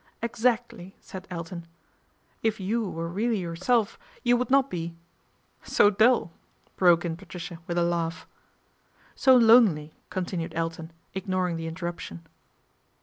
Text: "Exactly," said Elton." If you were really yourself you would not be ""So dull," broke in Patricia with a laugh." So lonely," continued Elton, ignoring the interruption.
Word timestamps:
"Exactly," 0.23 0.95
said 0.99 1.27
Elton." 1.29 1.67
If 2.49 2.59
you 2.59 2.89
were 2.89 3.07
really 3.07 3.37
yourself 3.37 3.99
you 4.23 4.35
would 4.35 4.49
not 4.49 4.67
be 4.67 4.95
""So 5.77 5.91
dull," 5.91 6.31
broke 6.75 7.05
in 7.05 7.15
Patricia 7.15 7.59
with 7.67 7.77
a 7.77 7.83
laugh." 7.83 8.25
So 9.15 9.35
lonely," 9.35 9.93
continued 10.09 10.53
Elton, 10.55 10.91
ignoring 11.13 11.55
the 11.55 11.67
interruption. 11.67 12.25